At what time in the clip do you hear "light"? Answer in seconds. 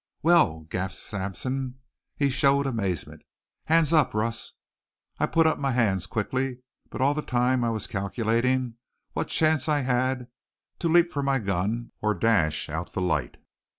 13.01-13.37